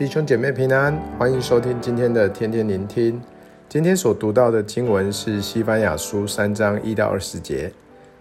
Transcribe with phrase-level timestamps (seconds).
[0.00, 3.20] 弟兄姐妹平安，欢迎收听今天的天天聆听。
[3.68, 7.70] 今天所读到的经文是西班牙书三章一到二十节，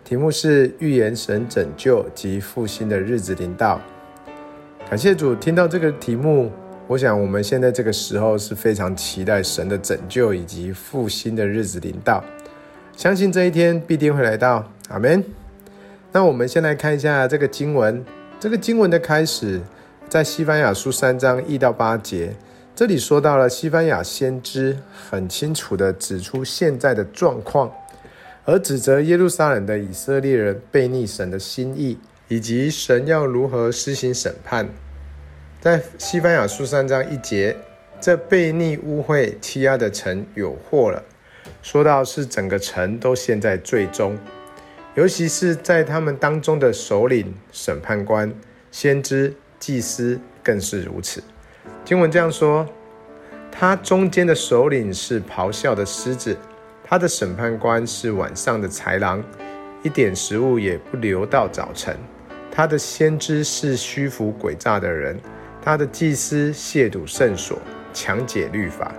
[0.04, 3.80] 题目是预言神拯救及复兴的日子临到。
[4.90, 6.52] 感谢主，听到这个题目，
[6.86, 12.22] 我想我们现在这个时候是非常期待神的拯救以及复兴的日子临到，
[12.98, 14.70] 相信这一天必定会来到。
[14.90, 15.24] 阿门。
[16.12, 18.04] 那我们先来看一下这个经文。
[18.38, 19.62] 这个经文的开始，
[20.10, 22.36] 在西班牙书三章一到八节，
[22.76, 27.72] 这里说到了西班牙先知很清楚地指出现在的状况，
[28.44, 34.68] 而指责耶路撒冷的以色列人悖逆神的心意，以及神要如何施行审判。
[35.62, 37.56] 在西班牙书三章一节，
[38.02, 41.04] 这悖逆污秽欺压的城有祸了，
[41.62, 44.18] 说到是整个城都陷在罪中。
[44.96, 48.34] 尤其是在他们当中的首领、审判官、
[48.72, 51.22] 先知、祭司更是如此。
[51.84, 52.66] 经文这样说：
[53.52, 56.38] 他中间的首领是咆哮的狮子，
[56.84, 59.24] 他的审判官是晚上的豺狼，
[59.84, 61.96] 一点食物也不留到早晨。
[62.52, 65.20] 他的先知是虚浮诡诈的人，
[65.62, 67.60] 他的祭司亵渎圣所，
[67.94, 68.92] 强解律法。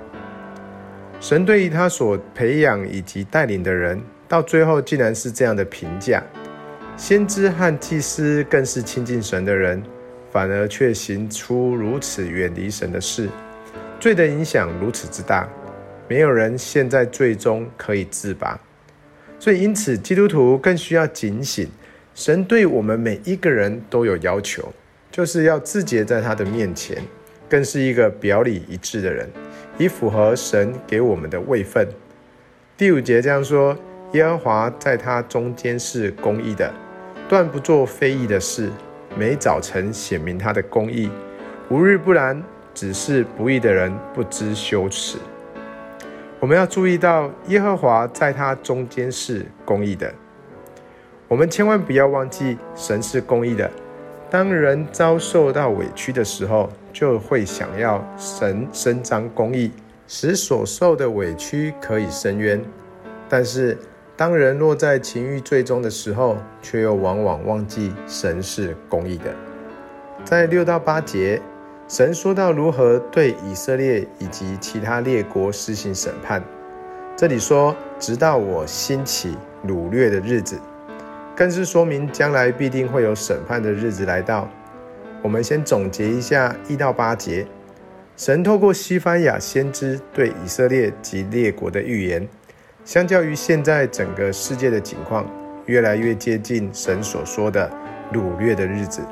[1.21, 4.01] 神对于他所培养以及带领的人。
[4.27, 6.23] 到最后，竟然是这样的评价：
[6.97, 9.83] 先知和祭司更是亲近神的人，
[10.31, 13.29] 反而却行出如此远离神的事，
[13.99, 15.49] 罪的影响如此之大，
[16.09, 18.59] 没有人陷在罪中可以自拔。
[19.39, 21.69] 所以，因此基督徒更需要警醒，
[22.15, 24.73] 神对我们每一个人都有要求，
[25.11, 27.03] 就是要自洁在他的面前，
[27.49, 29.29] 更是一个表里一致的人，
[29.79, 31.89] 以符合神给我们的位分。
[32.77, 33.77] 第五节这样说。
[34.13, 36.75] 耶和华在他中间是公义的，
[37.29, 38.69] 断不做非义的事。
[39.17, 41.11] 每早晨显明他的公义，
[41.69, 42.43] 无日不然。
[42.73, 45.19] 只是不义的人不知羞耻。
[46.39, 50.11] 我们要注意到，耶和华在他中间是公义的。
[51.27, 53.69] 我们千万不要忘记，神是公义的。
[54.31, 59.73] 当人遭受到委屈的时候，就会想要神伸张公义，
[60.07, 62.63] 使所受的委屈可以伸冤。
[63.29, 63.77] 但是，
[64.21, 69.35] 当人落在情欲罪中的时候，却又往往忘记神是公义的。
[70.27, 71.41] 在六到八节，
[71.89, 76.45] 神说到如何对以色列以及其他列国施行审判。
[77.17, 80.59] 这里说，直到我兴起掳掠的日子，
[81.35, 84.47] 更是说明将来必定会有审判的日子来到。
[85.23, 87.47] 我们先总结一下一到八节，
[88.19, 92.29] 神透过西番雅先知对以色列及列国的预言。
[92.85, 95.25] 相较于现在整个世界的景况，
[95.67, 97.71] 越来越接近神所说的
[98.13, 99.03] 掳掠的日子。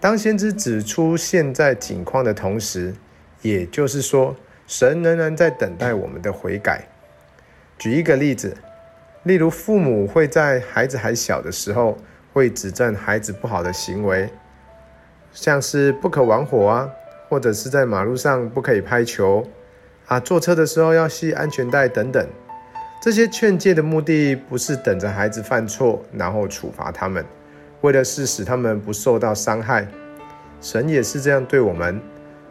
[0.00, 2.94] 当先知指出现在景况的同时，
[3.42, 4.34] 也就是说，
[4.66, 6.86] 神仍然在等待我们的悔改。
[7.76, 8.56] 举一个例子，
[9.24, 11.98] 例如父母会在孩子还小的时候，
[12.32, 14.30] 会指正孩子不好的行为，
[15.32, 16.88] 像是不可玩火啊，
[17.28, 19.46] 或者是在马路上不可以拍球
[20.06, 22.26] 啊，坐车的时候要系安全带等等。
[23.00, 27.24] 这些劝诫的目的不是等着孩子犯错，然后处罚他们，
[27.82, 29.86] 为的是使他们不受到伤害。
[30.60, 32.00] 神也是这样对我们，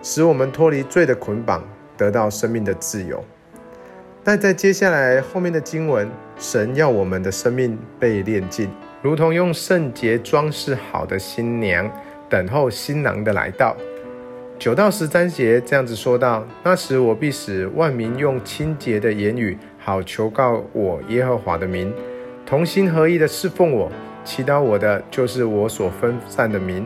[0.01, 1.61] 使我们脱离罪的捆绑，
[1.97, 3.21] 得到生命的自由。
[4.23, 6.09] 但在接下来后面的经文，
[6.39, 8.69] 神要我们的生命被炼净，
[9.01, 11.91] 如同用圣洁装饰好的新娘，
[12.29, 13.75] 等候新郎的来到。
[14.57, 19.57] 九到十三节这样子说道：那时我必使万民用清洁的言语。
[19.87, 21.93] 好求告我耶和华的名，
[22.45, 23.89] 同心合意的侍奉我，
[24.25, 26.85] 祈祷我的就是我所分散的民，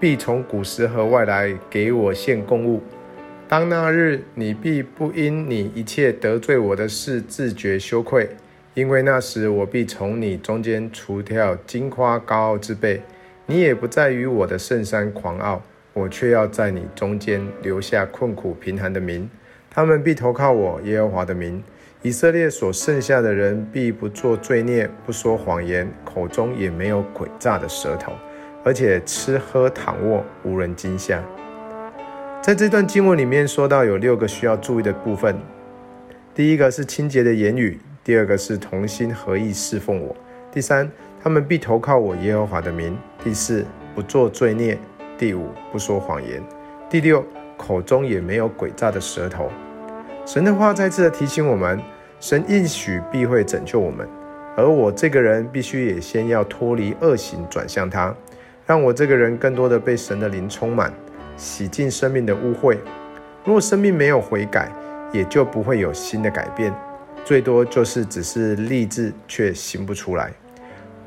[0.00, 2.82] 必从古时和外来给我献供物。
[3.46, 8.28] 当那日，你必不因你一切得罪我的事自觉羞愧，
[8.74, 13.00] 因为那时我必从你中间除掉金夸高傲之辈，
[13.46, 19.30] 你也不再与我的圣山狂傲，我却要在你中间留下困苦贫寒的民，
[19.70, 21.62] 他们必投靠我耶和华的名。
[22.02, 28.12] 以色列所剩下的人必不做罪孽，不说谎言，口中也没有诡诈的舌头，
[28.64, 31.22] 而且吃喝躺卧无人惊吓。
[32.40, 35.36] 在这段经文里面说到有六个需要注意的部分：
[36.34, 40.16] 第一个是清洁的言语；第二个是同心合意侍奉我；
[40.50, 40.90] 第三，
[41.22, 43.62] 他们必投靠我耶和华的名；第四，
[43.94, 44.74] 不做罪孽；
[45.18, 46.40] 第五，不说谎言；
[46.88, 47.22] 第六，
[47.58, 49.50] 口中也没有诡诈的舌头。
[50.26, 51.80] 神的话再次的提醒我们，
[52.20, 54.06] 神应许必会拯救我们，
[54.56, 58.14] 而我这个人必须也先要脱离恶行，转向他，
[58.64, 60.92] 让我这个人更多的被神的灵充满，
[61.36, 62.76] 洗净生命的污秽。
[63.44, 64.70] 若生命没有悔改，
[65.12, 66.72] 也就不会有新的改变，
[67.24, 70.30] 最多就是只是立志却行不出来。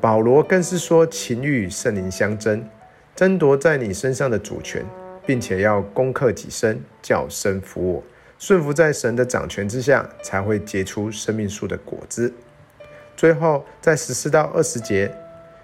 [0.00, 2.62] 保罗更是说，情欲与圣灵相争，
[3.16, 4.84] 争夺在你身上的主权，
[5.24, 8.02] 并且要攻克己身，叫身服我，
[8.38, 12.32] 顺服在神的掌权之下，才会结出生命树的果子。
[13.16, 15.14] 最后，在十四到二十节，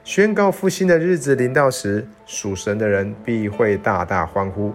[0.05, 4.73] 宣告复兴的日子临到时，属神的人必会大大欢呼，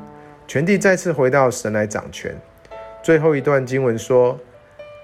[0.48, 2.36] 全地再次回到神来掌权。
[3.02, 4.40] 最后一段经文说：“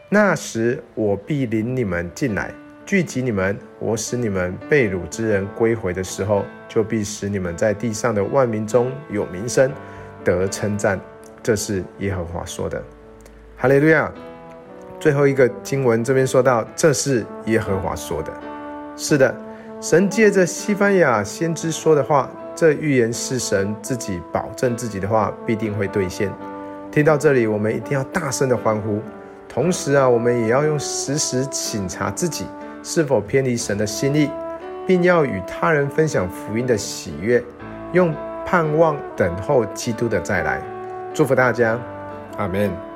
[0.10, 2.54] 那时我必领你们进来。”
[2.86, 9.72] 聚集你们，我使你们被掳之人归回的时候，就必使你们在地上的万民中有名声，
[10.26, 11.00] 得称赞。
[11.44, 12.82] 这是耶和华说的。
[13.58, 14.12] 哈利路亚！
[15.00, 18.32] 最后一个经文这边说到，这是耶和华说的。
[18.96, 19.36] 是的，
[19.82, 26.32] 神借着西班牙先知说的话，这预言是神自己保证自己的话必定会兑现。
[26.92, 29.00] 听到这里，我们一定要大声的欢呼。
[29.50, 32.46] 同时啊，我们也要用时时省察自己。
[32.84, 34.28] 是否偏离神的心意，
[34.88, 37.44] 并要与他人分享福音的喜悦，
[37.94, 38.12] 用
[38.44, 40.64] 盼望等候基督的再来。
[41.14, 41.78] 祝福大家，
[42.38, 42.91] 阿门。